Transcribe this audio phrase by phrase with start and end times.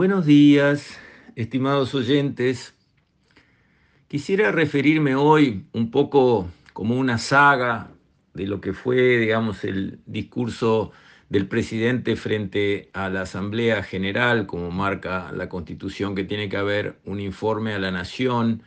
[0.00, 0.98] Buenos días,
[1.36, 2.74] estimados oyentes.
[4.08, 7.90] Quisiera referirme hoy un poco como una saga
[8.32, 10.92] de lo que fue, digamos, el discurso
[11.28, 16.98] del presidente frente a la Asamblea General, como marca la Constitución, que tiene que haber
[17.04, 18.62] un informe a la Nación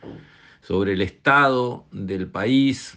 [0.60, 2.96] sobre el estado del país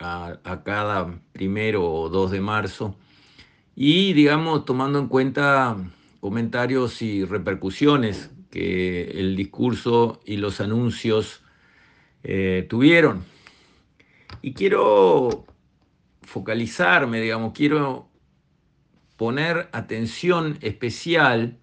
[0.00, 2.94] a, cada primero o dos de marzo,
[3.74, 5.78] y, digamos, tomando en cuenta
[6.24, 11.42] comentarios y repercusiones que el discurso y los anuncios
[12.22, 13.22] eh, tuvieron.
[14.40, 15.44] Y quiero
[16.22, 18.08] focalizarme, digamos, quiero
[19.18, 21.58] poner atención especial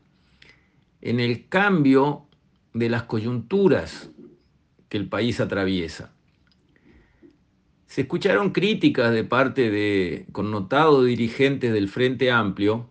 [1.02, 2.28] en el cambio
[2.76, 4.12] de las coyunturas
[4.90, 6.14] que el país atraviesa.
[7.88, 12.91] Se escucharon críticas de parte de connotados dirigentes del Frente Amplio,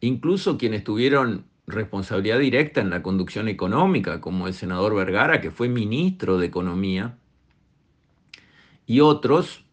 [0.00, 5.68] incluso quienes tuvieron responsabilidad directa en la conducción económica, como el senador Vergara, que fue
[5.68, 7.16] ministro de Economía,
[8.86, 9.64] y otros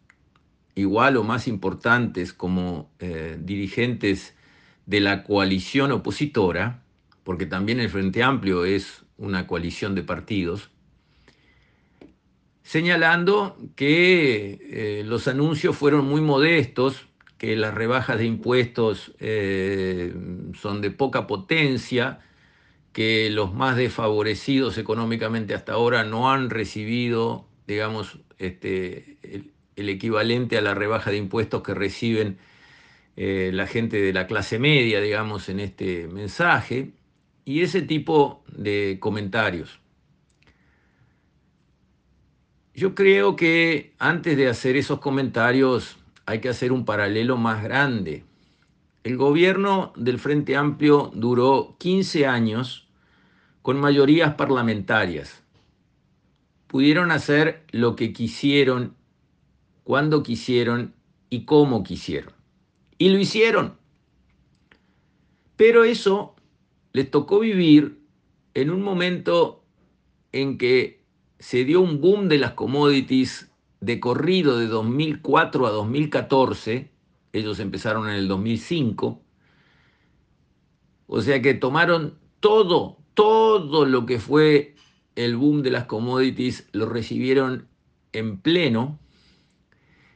[0.74, 4.36] igual o más importantes como eh, dirigentes
[4.86, 6.84] de la coalición opositora,
[7.24, 10.70] porque también el Frente Amplio es una coalición de partidos,
[12.62, 17.07] señalando que eh, los anuncios fueron muy modestos,
[17.38, 20.12] que las rebajas de impuestos eh,
[20.60, 22.18] son de poca potencia,
[22.92, 30.60] que los más desfavorecidos económicamente hasta ahora no han recibido, digamos, este, el, equivalente a
[30.60, 32.38] la rebaja de impuestos que reciben
[33.16, 36.90] eh, la gente de la clase media, digamos, en este mensaje,
[37.44, 39.80] y ese tipo de comentarios.
[42.74, 45.98] Yo creo que antes de hacer esos comentarios
[46.28, 48.22] hay que hacer un paralelo más grande.
[49.02, 52.86] El gobierno del Frente Amplio duró 15 años
[53.62, 55.42] con mayorías parlamentarias.
[56.66, 58.94] Pudieron hacer lo que quisieron
[59.84, 60.92] cuando quisieron
[61.30, 62.34] y cómo quisieron.
[62.98, 63.78] Y lo hicieron.
[65.56, 66.36] Pero eso
[66.92, 68.02] les tocó vivir
[68.52, 69.64] en un momento
[70.32, 71.00] en que
[71.38, 73.50] se dio un boom de las commodities
[73.80, 76.90] de corrido de 2004 a 2014,
[77.32, 79.22] ellos empezaron en el 2005,
[81.06, 84.74] o sea que tomaron todo, todo lo que fue
[85.14, 87.68] el boom de las commodities, lo recibieron
[88.12, 88.98] en pleno,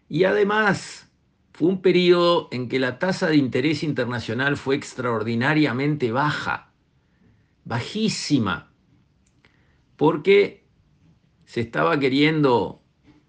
[0.09, 1.11] y además
[1.53, 6.72] fue un periodo en que la tasa de interés internacional fue extraordinariamente baja,
[7.65, 8.72] bajísima,
[9.97, 10.65] porque
[11.45, 12.81] se estaba queriendo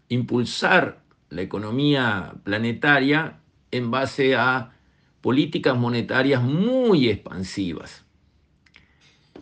[0.10, 3.40] impulsar la economía planetaria
[3.72, 4.72] en base a
[5.22, 8.06] políticas monetarias muy expansivas.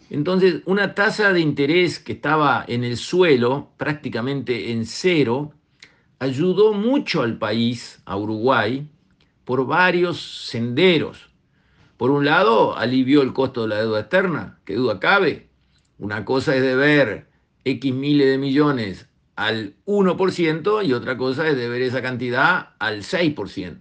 [0.10, 5.54] Entonces, una tasa de interés que estaba en el suelo, prácticamente en cero,
[6.20, 8.88] ayudó mucho al país, a Uruguay,
[9.46, 11.30] por varios senderos.
[11.98, 15.50] Por un lado, alivió el costo de la deuda externa, que duda cabe.
[15.98, 17.28] Una cosa es deber
[17.64, 23.80] X miles de millones al 1% y otra cosa es deber esa cantidad al 6%.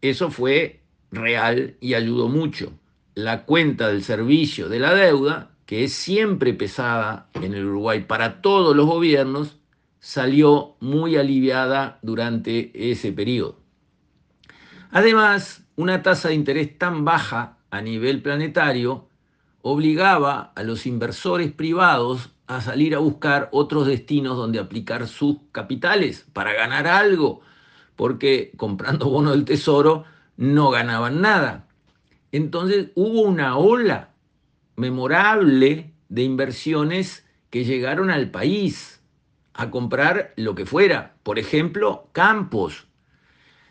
[0.00, 2.72] Eso fue real y ayudó mucho.
[3.14, 8.42] La cuenta del servicio de la deuda, que es siempre pesada en el Uruguay para
[8.42, 9.58] todos los gobiernos,
[9.98, 13.58] salió muy aliviada durante ese periodo.
[14.90, 19.08] Además, una tasa de interés tan baja a nivel planetario
[19.62, 26.26] obligaba a los inversores privados a salir a buscar otros destinos donde aplicar sus capitales
[26.32, 27.40] para ganar algo,
[27.96, 30.04] porque comprando bonos del tesoro
[30.36, 31.66] no ganaban nada.
[32.32, 34.10] Entonces hubo una ola
[34.76, 39.00] memorable de inversiones que llegaron al país
[39.54, 42.86] a comprar lo que fuera, por ejemplo, campos.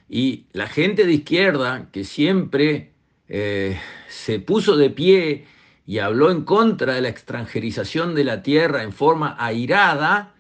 [0.10, 2.94] Y la gente de izquierda, que siempre
[3.28, 5.46] eh, se puso de pie
[5.86, 10.34] y habló en contra de la extranjerización de la tierra en forma airada,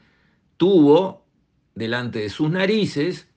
[0.57, 1.25] tuvo
[1.75, 3.27] delante de sus narices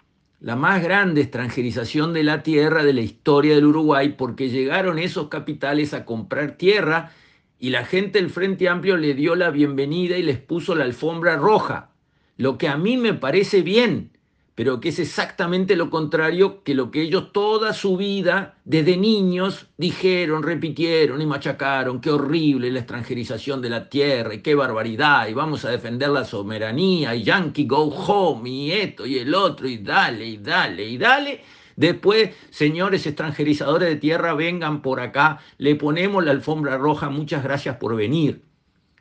[0.40, 5.28] la más grande extranjerización de la tierra de la historia del Uruguay, porque llegaron esos
[5.28, 7.12] capitales a comprar tierra
[7.58, 11.36] y la gente del Frente Amplio le dio la bienvenida y les puso la alfombra
[11.36, 11.90] roja
[12.38, 14.12] lo que a mí me parece bien,
[14.58, 19.68] pero que es exactamente lo contrario que lo que ellos toda su vida, desde niños,
[19.76, 25.32] dijeron, repitieron y machacaron, qué horrible la extranjerización de la tierra y qué barbaridad, y
[25.32, 29.78] vamos a defender la soberanía, y Yankee go home, y esto y el otro, y
[29.78, 31.40] dale, y dale, y dale,
[31.76, 37.76] Después, señores extranjerizadores de tierra, vengan por acá, le ponemos la alfombra roja, muchas gracias
[37.76, 38.42] por venir.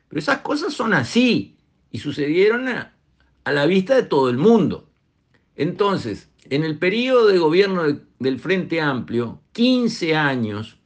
[0.08, 1.56] Pero esas cosas son así
[1.90, 2.94] y sucedieron a,
[3.44, 4.87] la vista de todo el mundo.
[5.58, 7.82] Entonces, en el periodo de gobierno
[8.20, 10.78] del Frente Amplio, 15 años,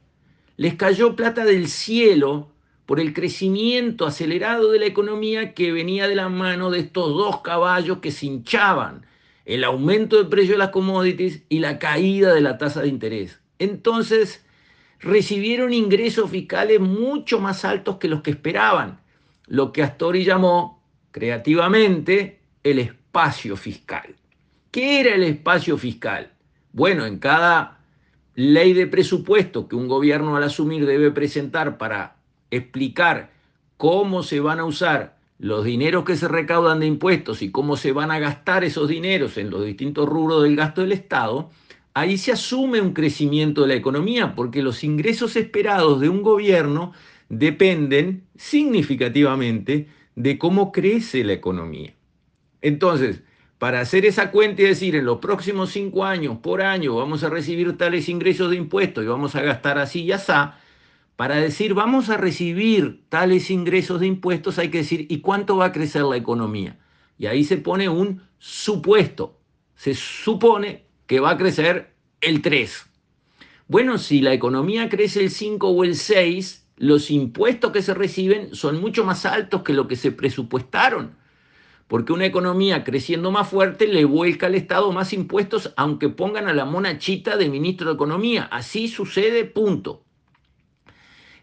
[0.57, 2.49] les cayó plata del cielo
[2.87, 7.41] por el crecimiento acelerado de la economía que venía de la mano de estos dos
[7.41, 9.05] caballos que se hinchaban,
[9.45, 13.39] el aumento del precio de las commodities y la caída de la tasa de interés.
[13.59, 14.43] Entonces,
[14.99, 18.99] recibieron ingresos fiscales mucho más altos que los que esperaban,
[19.45, 20.81] lo que Astori llamó
[21.11, 24.15] creativamente el espacio fiscal.
[24.73, 26.31] ¿Qué era el espacio fiscal?
[26.71, 27.77] Bueno, en cada
[28.33, 32.15] ley de presupuesto que un gobierno al asumir debe presentar para
[32.49, 33.29] explicar
[33.77, 37.91] cómo se van a usar los dineros que se recaudan de impuestos y cómo se
[37.91, 41.51] van a gastar esos dineros en los distintos rubros del gasto del Estado,
[41.93, 46.93] ahí se asume un crecimiento de la economía, porque los ingresos esperados de un gobierno
[47.29, 51.93] dependen significativamente de cómo crece la economía.
[52.63, 53.21] Entonces,
[53.63, 57.29] para hacer esa cuenta y decir en los próximos cinco años por año vamos a
[57.29, 60.33] recibir tales ingresos de impuestos y vamos a gastar así y así,
[61.15, 65.67] para decir vamos a recibir tales ingresos de impuestos hay que decir ¿y cuánto va
[65.67, 66.77] a crecer la economía?
[67.17, 69.39] Y ahí se pone un supuesto.
[69.75, 72.85] Se supone que va a crecer el 3.
[73.69, 78.53] Bueno, si la economía crece el 5 o el 6, los impuestos que se reciben
[78.53, 81.22] son mucho más altos que lo que se presupuestaron.
[81.93, 86.53] Porque una economía creciendo más fuerte le vuelca al Estado más impuestos, aunque pongan a
[86.55, 88.45] la monachita de ministro de Economía.
[88.45, 90.03] Así sucede, punto.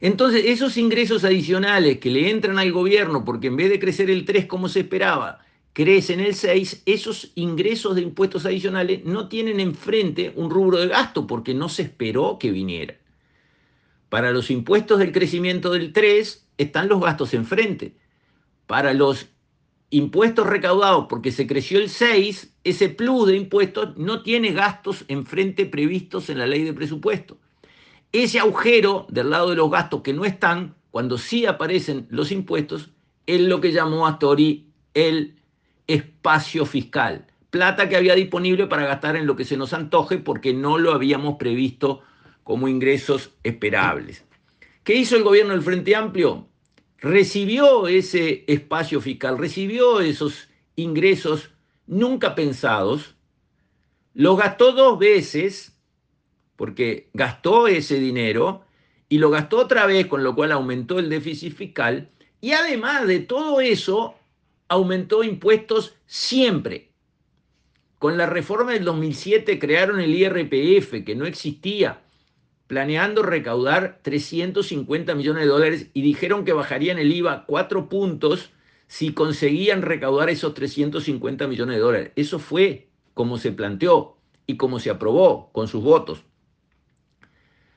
[0.00, 4.24] Entonces, esos ingresos adicionales que le entran al gobierno, porque en vez de crecer el
[4.24, 5.38] 3 como se esperaba,
[5.72, 11.28] crecen el 6, esos ingresos de impuestos adicionales no tienen enfrente un rubro de gasto
[11.28, 12.96] porque no se esperó que viniera.
[14.08, 17.94] Para los impuestos del crecimiento del 3 están los gastos enfrente.
[18.66, 19.28] Para los
[19.90, 25.66] impuestos recaudados porque se creció el 6, ese plus de impuestos no tiene gastos enfrente
[25.66, 27.36] previstos en la ley de presupuesto.
[28.12, 32.90] Ese agujero del lado de los gastos que no están, cuando sí aparecen los impuestos,
[33.26, 35.36] es lo que llamó Astori el
[35.86, 37.26] espacio fiscal.
[37.50, 40.92] Plata que había disponible para gastar en lo que se nos antoje porque no lo
[40.92, 42.02] habíamos previsto
[42.44, 44.24] como ingresos esperables.
[44.82, 46.48] ¿Qué hizo el gobierno del Frente Amplio?
[47.00, 51.50] Recibió ese espacio fiscal, recibió esos ingresos
[51.86, 53.14] nunca pensados,
[54.14, 55.76] los gastó dos veces
[56.56, 58.66] porque gastó ese dinero
[59.08, 62.10] y lo gastó otra vez, con lo cual aumentó el déficit fiscal,
[62.40, 64.14] y además de todo eso,
[64.68, 66.90] aumentó impuestos siempre.
[67.98, 72.02] Con la reforma del 2007 crearon el IRPF, que no existía,
[72.70, 78.52] planeando recaudar 350 millones de dólares y dijeron que bajarían el IVA cuatro puntos
[78.86, 82.12] si conseguían recaudar esos 350 millones de dólares.
[82.14, 86.22] Eso fue como se planteó y como se aprobó con sus votos.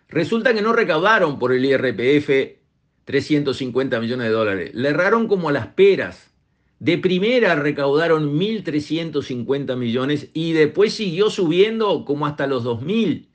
[0.10, 2.60] Resulta que no recaudaron por el IRPF
[3.06, 4.75] 350 millones de dólares.
[4.75, 6.31] Le erraron como las peras.
[6.78, 13.32] De primera recaudaron 1.350 millones y después siguió subiendo como hasta los 2.000.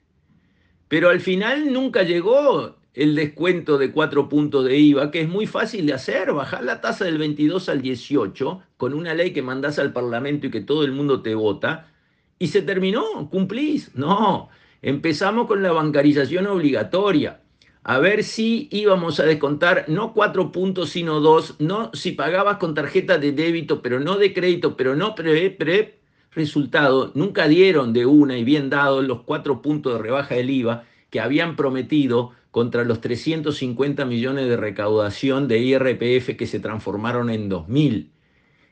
[0.89, 5.47] Pero al final nunca llegó el descuento de cuatro puntos de IVA, que es muy
[5.47, 9.79] fácil de hacer, bajar la tasa del 22 al 18 con una ley que mandás
[9.79, 11.93] al Parlamento y que todo el mundo te vota,
[12.39, 13.95] y se terminó, cumplís.
[13.95, 14.49] No,
[14.83, 17.41] Empezamos con la bancarización obligatoria.
[17.83, 21.57] A ver si íbamos a descontar no cuatro puntos, sino dos.
[21.59, 25.99] No si pagabas con tarjeta de débito, pero no de crédito, pero no pre, pre.
[26.33, 30.85] Resultado, nunca dieron de una y bien dados los cuatro puntos de rebaja del IVA
[31.11, 37.51] que habían prometido contra los 350 millones de recaudación de IRPF que se transformaron en
[37.51, 38.11] 2.000.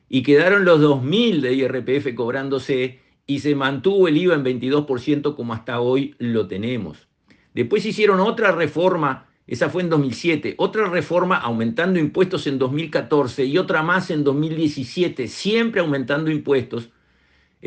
[0.08, 5.54] Y quedaron los 2.000 de IRPF cobrándose y se mantuvo el IVA en 22% como
[5.54, 7.08] hasta hoy lo tenemos.
[7.54, 13.58] Después hicieron otra reforma, esa fue en 2007, otra reforma aumentando impuestos en 2014 y
[13.58, 16.90] otra más en 2017, siempre aumentando impuestos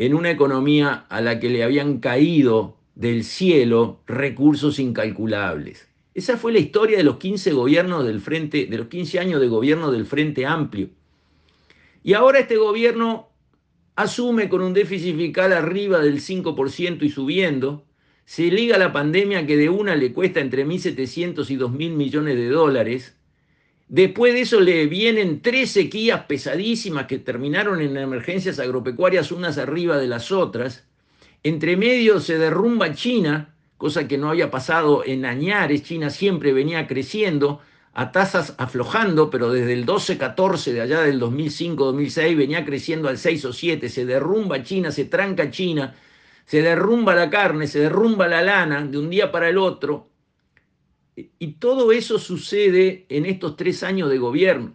[0.00, 5.88] en una economía a la que le habían caído del cielo recursos incalculables.
[6.14, 9.48] Esa fue la historia de los 15 gobiernos del Frente, de los 15 años de
[9.48, 10.88] gobierno del Frente Amplio.
[12.02, 13.28] Y ahora este gobierno
[13.94, 17.84] asume con un déficit fiscal arriba del 5% y subiendo,
[18.24, 22.36] se liga a la pandemia que de una le cuesta entre 1.700 y 2.000 millones
[22.36, 23.18] de dólares,
[23.90, 29.98] después de eso le vienen tres sequías pesadísimas que terminaron en emergencias agropecuarias unas arriba
[29.98, 30.86] de las otras,
[31.42, 36.86] Entre medio se derrumba China, cosa que no había pasado en añares, China siempre venía
[36.86, 37.60] creciendo
[37.94, 43.44] a tasas aflojando, pero desde el 12-14 de allá del 2005-2006 venía creciendo al 6
[43.46, 45.96] o 7, se derrumba China, se tranca China,
[46.44, 50.09] se derrumba la carne, se derrumba la lana de un día para el otro.
[51.38, 54.74] Y todo eso sucede en estos tres años de gobierno,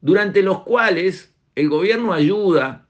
[0.00, 2.86] durante los cuales el gobierno ayuda,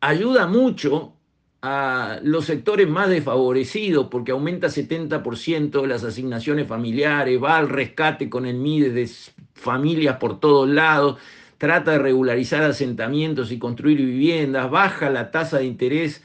[0.00, 1.16] ayuda mucho
[1.62, 8.46] a los sectores más desfavorecidos porque aumenta 70% las asignaciones familiares, va al rescate con
[8.46, 9.08] el MIDE de
[9.54, 11.18] familias por todos lados,
[11.58, 16.22] trata de regularizar asentamientos y construir viviendas, baja la tasa de interés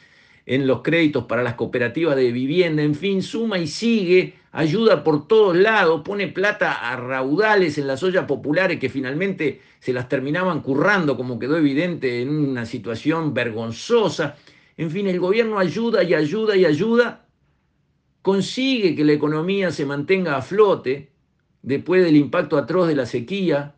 [0.48, 5.27] en los créditos para las cooperativas de vivienda, en fin, suma y sigue, ayuda por
[5.27, 10.62] todos lados, pone plata a raudales en las ollas populares que finalmente se las terminaban
[10.62, 14.38] currando, como quedó evidente en una situación vergonzosa.
[14.77, 17.25] En fin, el gobierno ayuda y ayuda y ayuda,
[18.22, 21.12] consigue que la economía se mantenga a flote
[21.62, 23.75] después del impacto atroz de la sequía,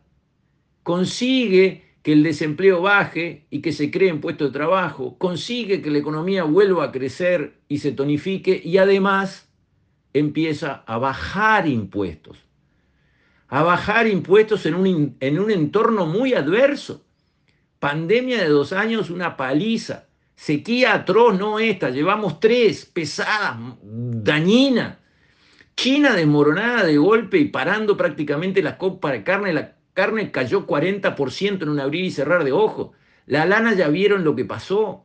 [0.84, 5.98] consigue que el desempleo baje y que se creen puestos de trabajo, consigue que la
[5.98, 9.48] economía vuelva a crecer y se tonifique y además
[10.12, 12.38] empieza a bajar impuestos,
[13.48, 17.04] a bajar impuestos en un, en un entorno muy adverso.
[17.78, 24.96] Pandemia de dos años, una paliza Sequía atroz, no esta, llevamos tres, pesadas, dañinas.
[25.76, 31.62] China desmoronada de golpe y parando prácticamente la copa de carne, la carne cayó 40%
[31.62, 32.92] en un abrir y cerrar de ojos.
[33.26, 35.04] La lana ya vieron lo que pasó.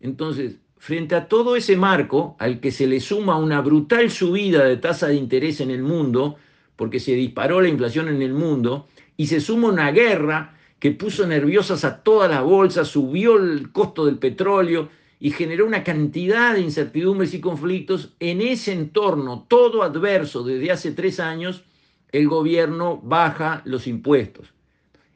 [0.00, 4.78] Entonces, frente a todo ese marco, al que se le suma una brutal subida de
[4.78, 6.36] tasa de interés en el mundo,
[6.76, 11.26] porque se disparó la inflación en el mundo, y se suma una guerra que puso
[11.26, 16.62] nerviosas a todas las bolsas, subió el costo del petróleo y generó una cantidad de
[16.62, 18.14] incertidumbres y conflictos.
[18.20, 21.62] En ese entorno, todo adverso desde hace tres años,
[22.12, 24.52] el gobierno baja los impuestos.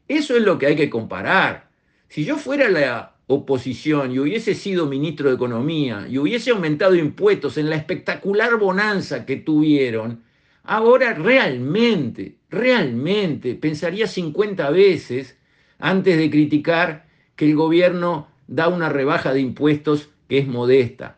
[0.07, 1.69] Eso es lo que hay que comparar.
[2.07, 7.57] Si yo fuera la oposición y hubiese sido ministro de Economía y hubiese aumentado impuestos
[7.57, 10.23] en la espectacular bonanza que tuvieron,
[10.63, 15.37] ahora realmente, realmente pensaría 50 veces
[15.79, 21.17] antes de criticar que el gobierno da una rebaja de impuestos que es modesta.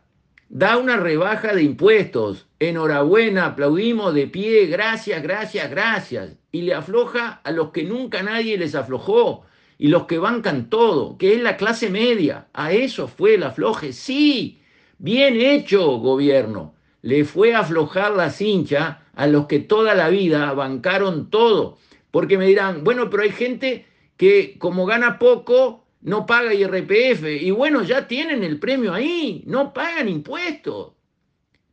[0.50, 2.48] Da una rebaja de impuestos.
[2.60, 6.38] Enhorabuena, aplaudimos de pie, gracias, gracias, gracias.
[6.51, 9.46] Y le afloja a los que nunca nadie les aflojó
[9.77, 12.48] y los que bancan todo, que es la clase media.
[12.54, 13.92] A eso fue el afloje.
[13.92, 14.62] Sí,
[14.98, 16.74] bien hecho, gobierno.
[17.01, 21.77] Le fue a aflojar la cincha a los que toda la vida bancaron todo.
[22.10, 23.86] Porque me dirán, bueno, pero hay gente
[24.16, 27.24] que como gana poco, no paga IRPF.
[27.42, 30.94] Y bueno, ya tienen el premio ahí, no pagan impuestos.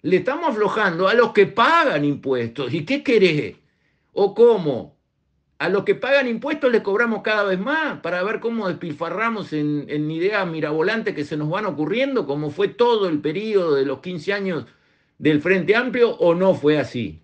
[0.03, 2.73] Le estamos aflojando a los que pagan impuestos.
[2.75, 3.57] ¿Y qué querés?
[4.13, 4.97] ¿O cómo?
[5.59, 9.87] A los que pagan impuestos les cobramos cada vez más para ver cómo despilfarramos en,
[9.89, 14.01] en ideas mirabolantes que se nos van ocurriendo, como fue todo el periodo de los
[14.01, 14.67] 15 años
[15.19, 17.23] del Frente Amplio, o no fue así.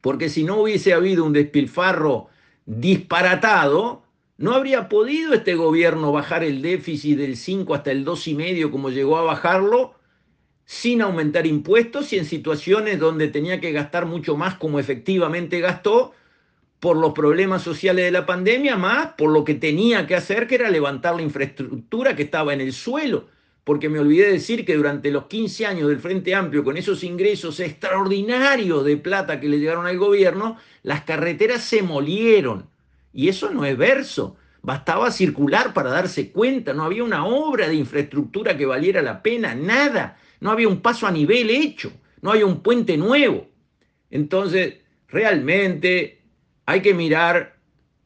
[0.00, 2.28] Porque si no hubiese habido un despilfarro
[2.66, 4.04] disparatado,
[4.40, 9.18] ¿No habría podido este gobierno bajar el déficit del 5 hasta el 2,5 como llegó
[9.18, 9.96] a bajarlo
[10.64, 16.14] sin aumentar impuestos y en situaciones donde tenía que gastar mucho más como efectivamente gastó
[16.78, 20.54] por los problemas sociales de la pandemia, más por lo que tenía que hacer, que
[20.54, 23.28] era levantar la infraestructura que estaba en el suelo?
[23.62, 27.60] Porque me olvidé decir que durante los 15 años del Frente Amplio, con esos ingresos
[27.60, 32.69] extraordinarios de plata que le llegaron al gobierno, las carreteras se molieron
[33.12, 34.36] y eso no es verso.
[34.62, 39.54] Bastaba circular para darse cuenta, no había una obra de infraestructura que valiera la pena,
[39.54, 40.18] nada.
[40.40, 43.48] No había un paso a nivel hecho, no había un puente nuevo.
[44.10, 46.20] Entonces, realmente
[46.66, 47.56] hay que mirar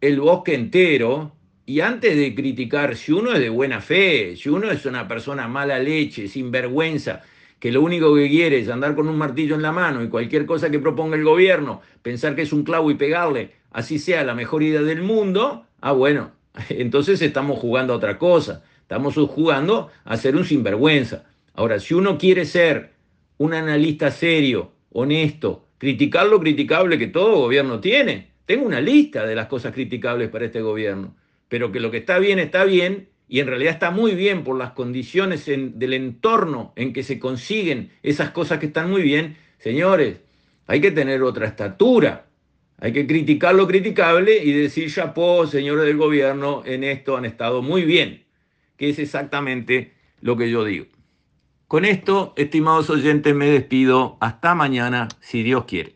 [0.01, 1.33] el bosque entero
[1.67, 5.49] y antes de criticar, si uno es de buena fe, si uno es una persona
[5.49, 7.23] mala leche, sin vergüenza,
[7.59, 10.45] que lo único que quiere es andar con un martillo en la mano y cualquier
[10.45, 14.35] cosa que proponga el gobierno, pensar que es un clavo y pegarle, así sea la
[14.35, 16.31] mejor idea del mundo, ah, bueno,
[16.71, 21.25] entonces estamos jugando a otra cosa, estamos jugando a ser un sinvergüenza.
[21.53, 22.93] Ahora, si uno quiere ser
[23.37, 29.35] un analista serio, honesto, criticar lo criticable que todo gobierno tiene, tengo una lista de
[29.35, 31.17] las cosas criticables para este gobierno,
[31.49, 34.57] pero que lo que está bien está bien y en realidad está muy bien por
[34.57, 40.21] las condiciones del entorno en que se consiguen esas cosas que están muy bien, señores,
[40.67, 42.27] hay que tener otra estatura.
[42.85, 47.63] Hay que criticar lo criticable y decir, chapó, señores del gobierno, en esto han estado
[47.63, 48.27] muy bien,
[48.77, 50.85] que es exactamente lo que yo digo.
[51.67, 54.19] Con esto, estimados oyentes, me despido.
[54.21, 55.94] Hasta mañana, si Dios quiere.